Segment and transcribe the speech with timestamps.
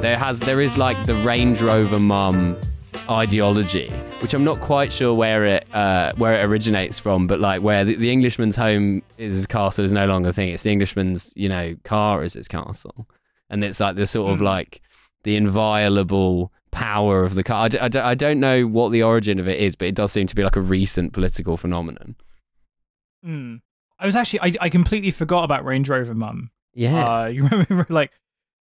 [0.00, 2.56] there has there is like the Range Rover mum
[3.10, 3.88] ideology,
[4.20, 7.84] which I'm not quite sure where it uh, where it originates from, but like where
[7.84, 10.50] the, the Englishman's home is his castle is no longer a thing.
[10.50, 13.08] It's the Englishman's you know car is his castle,
[13.50, 14.42] and it's like the sort of Mm.
[14.44, 14.80] like
[15.24, 17.64] the inviolable power of the car.
[17.64, 19.94] I, d- I d- I don't know what the origin of it is, but it
[19.94, 22.14] does seem to be like a recent political phenomenon.
[23.26, 23.60] Mm.
[23.98, 26.50] I was actually I, I completely forgot about Range Rover Mum.
[26.74, 27.22] Yeah.
[27.22, 28.12] Uh, you remember like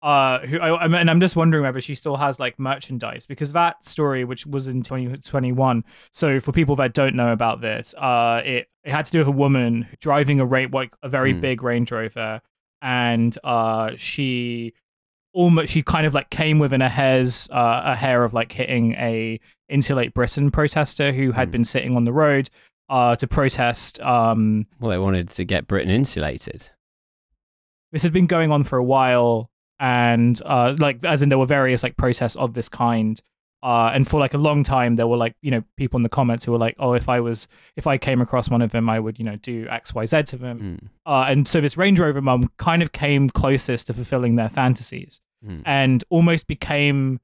[0.06, 3.84] uh who I, and I'm just wondering whether she still has like merchandise because that
[3.84, 8.68] story which was in 2021 so for people that don't know about this uh it
[8.84, 11.40] it had to do with a woman driving a rate like a very Hmm.
[11.42, 12.40] big Range Rover
[12.84, 14.74] and uh she
[15.34, 18.94] almost she kind of like came within a hair's uh, a hair of like hitting
[18.94, 21.52] a insulate britain protester who had Hmm.
[21.54, 22.50] been sitting on the road
[22.90, 26.70] uh to protest um well, they wanted to get Britain insulated.
[27.92, 31.46] this had been going on for a while and uh like as in there were
[31.46, 33.22] various like protests of this kind
[33.64, 36.10] uh and for like a long time there were like you know people in the
[36.10, 38.90] comments who were like oh if i was if i came across one of them
[38.90, 40.88] i would you know do xyz to them Mm.
[41.06, 45.20] uh and so this range rover mum kind of came closest to fulfilling their fantasies
[45.46, 45.62] Mm.
[45.66, 47.20] and almost became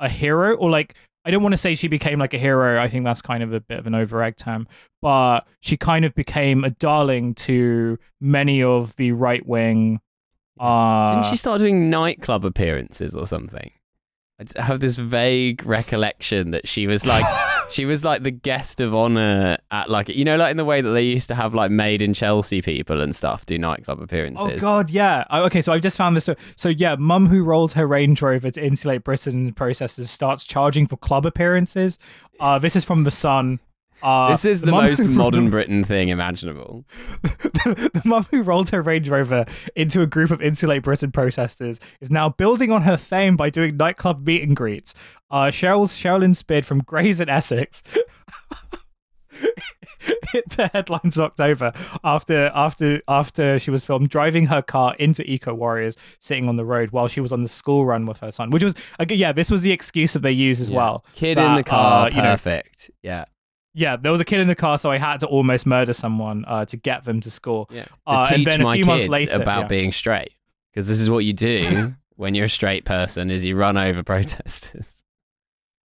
[0.00, 2.80] a hero or like I don't want to say she became like a hero.
[2.82, 4.66] I think that's kind of a bit of an over-egg term,
[5.00, 10.00] but she kind of became a darling to many of the right-wing.
[10.60, 13.70] Uh, Didn't she start doing nightclub appearances or something?
[14.56, 17.24] I have this vague recollection that she was like
[17.70, 20.80] she was like the guest of honor at like you know like in the way
[20.80, 24.52] that they used to have like made in Chelsea people and stuff do nightclub appearances.
[24.52, 25.24] Oh God, yeah.
[25.30, 26.24] Oh, okay, so I've just found this.
[26.24, 30.86] So, so yeah, mum who rolled her Range Rover to insulate Britain protesters starts charging
[30.86, 31.98] for club appearances.
[32.40, 33.60] Uh, this is from the Sun.
[34.02, 36.84] Uh, This is the mum most modern Britain thing imaginable.
[37.22, 39.44] the mum who rolled her Range Rover
[39.76, 43.76] into a group of Insulate Britain protesters is now building on her fame by doing
[43.76, 44.94] nightclub meet and greets.
[45.30, 47.82] Uh, Cheryl's Sherilyn Speed from Grays in Essex
[50.32, 51.72] hit the headlines in October
[52.04, 56.64] after after after she was filmed driving her car into Eco Warriors sitting on the
[56.64, 58.50] road while she was on the school run with her son.
[58.50, 60.76] Which was again, yeah, this was the excuse that they used as Yeah.
[60.76, 61.04] well.
[61.14, 62.90] Kid that, in the car, uh, you know, perfect.
[63.02, 63.24] yeah.
[63.74, 66.44] Yeah, there was a kid in the car, so I had to almost murder someone
[66.46, 67.68] uh, to get them to school.
[67.70, 67.84] Yeah.
[67.84, 69.66] To Uh, and teach then a my few months kids later- about yeah.
[69.68, 70.32] being straight.
[70.72, 74.02] Because this is what you do when you're a straight person is you run over
[74.12, 75.02] protesters.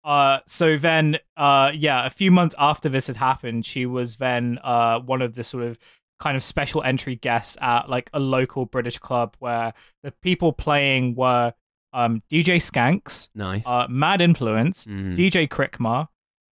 [0.03, 4.58] Uh, so then, uh, yeah, a few months after this had happened, she was then
[4.63, 5.78] uh one of the sort of
[6.19, 11.13] kind of special entry guests at like a local British club where the people playing
[11.16, 11.53] were
[11.94, 13.63] um DJ Skanks, Nice.
[13.66, 15.16] uh, Mad Influence, Mhm.
[15.16, 16.08] DJ Crickmar,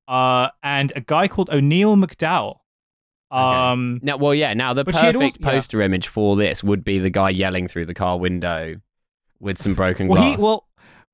[0.10, 2.58] uh, and a guy called O'Neill McDowell.
[3.32, 4.56] Um, Now, well, yeah.
[4.56, 5.52] Now, the But she had perfect yeah.
[5.52, 8.82] poster image for this would be the guy yelling through the car window
[9.40, 10.38] with some broken well, glass.
[10.38, 10.66] he well.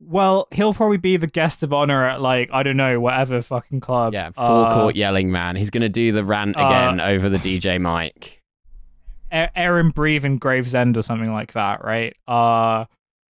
[0.02, 3.80] Well, he'll probably be the guest of honor at like I don't know whatever fucking
[3.80, 4.14] club.
[4.14, 5.56] yeah, full Uh, court yelling man.
[5.56, 8.42] He's gonna do the rant uh, again over the DJ mic.
[9.32, 12.14] Aaron Breve in Gravesend or something like that, right?
[12.28, 12.86] Uh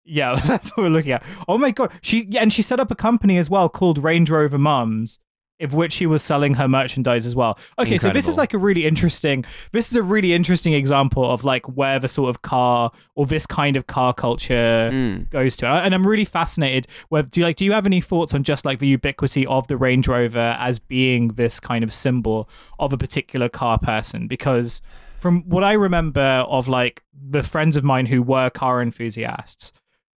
[0.05, 1.23] yeah, that's what we're looking at.
[1.49, 4.31] Oh my god, she yeah, and she set up a company as well called Range
[4.31, 5.19] Rover Mums,
[5.63, 7.59] of which she was selling her merchandise as well.
[7.79, 9.45] Okay, so this is like a really interesting.
[9.73, 13.47] This is a really interesting example of like where the sort of car or this
[13.47, 15.31] kind of car culture Mm.
[15.31, 15.67] goes to.
[15.67, 16.87] And I'm really fascinated.
[17.09, 17.57] Where do you like?
[17.57, 20.79] Do you have any thoughts on just like the ubiquity of the Range Rover as
[20.79, 24.27] being this kind of symbol of a particular car person?
[24.29, 24.81] Because
[25.21, 29.73] from what I remember of like the friends of mine who were car enthusiasts,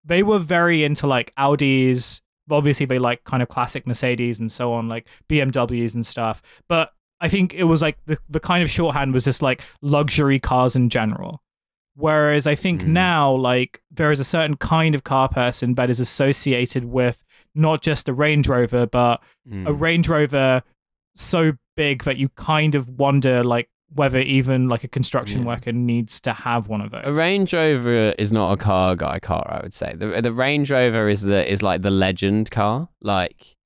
[0.05, 2.21] they were very into like Audis.
[2.51, 6.43] Obviously, they like kind of classic Mercedes and so on, like BMWs and stuff.
[6.69, 10.39] But I think it was like the, the kind of shorthand was just like luxury
[10.39, 11.41] cars in general.
[11.97, 12.89] Whereas I think Mm.
[12.89, 17.19] now, like, there is a certain kind of car person that is associated with
[17.55, 19.69] not just a Range Rover, but Mm.
[19.69, 20.63] a Range Rover
[21.17, 25.47] so big that you kind of wonder, like, whether even like a construction Yeah.
[25.49, 27.03] worker needs to have one of those.
[27.05, 29.47] A Range Rover is not a car guy car.
[29.49, 32.89] I would say the the Range Rover is the is like the legend car.
[33.01, 33.57] Like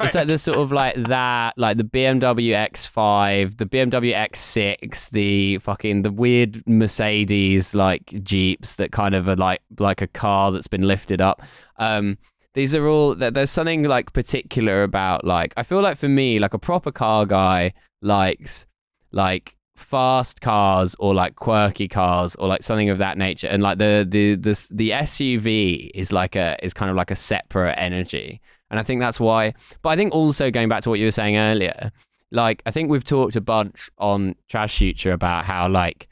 [0.00, 5.58] it's like the sort of like that, like the BMW X5, the BMW X6, the
[5.58, 10.66] fucking the weird Mercedes like Jeeps that kind of are like like a car that's
[10.68, 11.40] been lifted up.
[11.78, 12.18] Um,
[12.54, 16.38] these are all there- there's something like particular about like I feel like for me
[16.38, 17.72] like a proper car guy
[18.02, 18.66] likes
[19.12, 23.48] like fast cars or like quirky cars or like something of that nature.
[23.48, 27.16] And like the the the the SUV is like a is kind of like a
[27.16, 28.40] separate energy.
[28.70, 31.12] And I think that's why but I think also going back to what you were
[31.12, 31.92] saying earlier
[32.30, 36.08] like I think we've talked a bunch on Trash Future about how like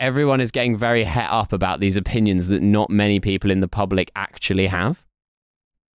[0.00, 3.68] everyone is getting very het up about these opinions that not many people in the
[3.68, 5.04] public actually have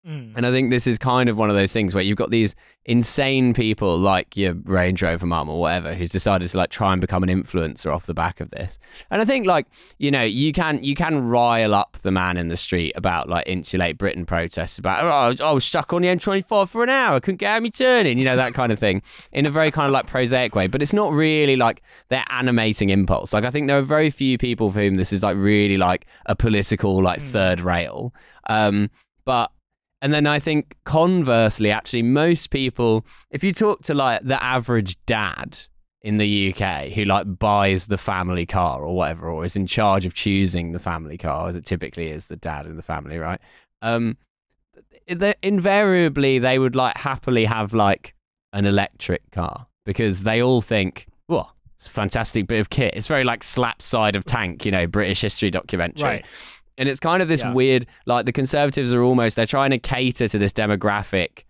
[0.07, 0.33] Mm.
[0.35, 2.55] And I think this is kind of one of those things where you've got these
[2.85, 6.99] insane people like your Range Rover mum or whatever who's decided to like try and
[6.99, 8.77] become an influencer off the back of this.
[9.09, 9.65] And I think like,
[9.99, 13.47] you know, you can you can rile up the man in the street about like
[13.47, 17.37] insulate Britain protests about oh, I was stuck on the M25 for an hour, couldn't
[17.37, 19.01] get out me turning, you know, that kind of thing
[19.31, 20.67] in a very kind of like prosaic way.
[20.67, 23.31] But it's not really like their animating impulse.
[23.31, 26.05] Like I think there are very few people for whom this is like really like
[26.25, 27.27] a political like Mm.
[27.29, 28.13] third rail.
[28.49, 28.89] Um
[29.23, 29.52] but
[30.03, 34.97] and then I think conversely, actually, most people, if you talk to like the average
[35.05, 35.57] dad
[36.01, 40.05] in the UK who like buys the family car or whatever, or is in charge
[40.05, 43.39] of choosing the family car, as it typically is the dad in the family, right?
[43.81, 44.17] Um,
[45.41, 48.13] invariably they would like happily have like
[48.51, 52.93] an electric car because they all think, well, it's a fantastic bit of kit.
[52.93, 56.03] It's very like slap side of tank, you know, British history documentary.
[56.03, 56.25] Right.
[56.77, 57.53] And it's kind of this Yeah.
[57.53, 61.43] weird, like the conservatives are almost, they're trying to cater to this demographic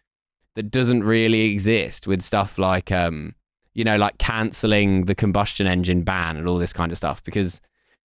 [0.55, 3.33] that doesn't really exist with stuff like, um,
[3.73, 7.59] you know, like cancelling the combustion engine ban and all this kind of stuff because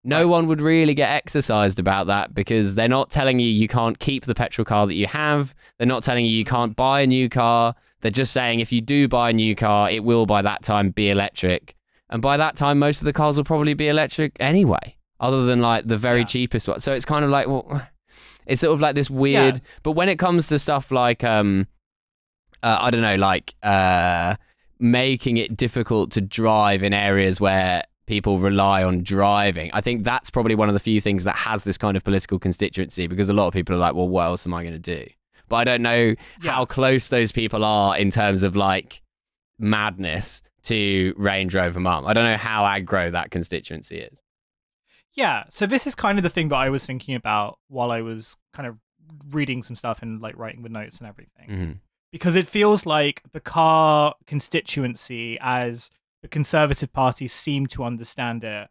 [0.04, 4.00] no one would really get exercised about that because they're not telling you you can't
[4.00, 5.54] keep the petrol car that you have.
[5.78, 7.76] They're not telling you you can't buy a new car.
[8.02, 10.92] They're just saying if you do buy a new car, it will by that time
[10.92, 11.76] be electric.
[12.10, 15.62] And by that time, most of the cars will probably be electric anyway, other than
[15.62, 16.26] like the very Yeah.
[16.26, 16.80] cheapest one.
[16.80, 17.88] So it's kind of like, well,
[18.46, 19.56] it's sort of like this weird.
[19.56, 19.62] Yeah.
[19.84, 21.68] But when it comes to stuff like, um,
[22.64, 24.36] uh, I don't know, like uh,
[24.80, 30.30] making it difficult to drive in areas where people rely on driving, I think that's
[30.30, 33.34] probably one of the few things that has this kind of political constituency because a
[33.34, 35.06] lot of people are like, well, what else am I going to do?
[35.50, 36.52] But I don't know Yeah.
[36.52, 39.02] how close those people are in terms of like
[39.60, 42.06] madness to Range Rover Mum.
[42.06, 44.22] I don't know how aggro that constituency is.
[45.18, 48.02] Yeah, so this is kind of the thing that I was thinking about while I
[48.02, 48.78] was kind of
[49.32, 51.48] reading some stuff and like writing the notes and everything.
[51.50, 51.72] hmm
[52.12, 55.90] Because it feels like the car constituency, as
[56.22, 58.70] the Conservative Party seem to understand it,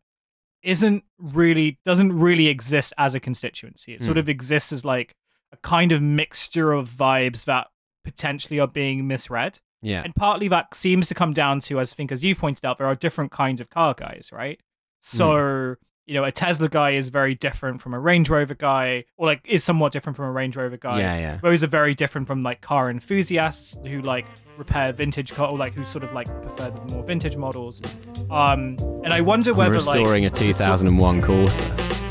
[0.62, 3.94] isn't really doesn't really exist as a constituency.
[3.94, 4.20] It sort Hmm.
[4.20, 5.14] of exists as like
[5.52, 7.68] a kind of mixture of vibes that
[8.04, 9.58] potentially are being misread.
[9.82, 10.02] Yeah.
[10.04, 12.78] And partly that seems to come down to, as I think, as you pointed out,
[12.78, 14.60] there are different kinds of car guys, right?
[15.00, 15.76] So,
[16.06, 19.40] you know, a Tesla guy is very different from a Range Rover guy, or like
[19.44, 21.00] is somewhat different from a Range Rover guy.
[21.00, 21.38] Yeah, yeah.
[21.42, 24.24] Those are very different from like car enthusiasts who like
[24.56, 27.82] repair vintage car, or like who sort of like prefer the more vintage models.
[28.30, 32.05] Um, and I wonder I'm whether restoring like a 2001 Corsa.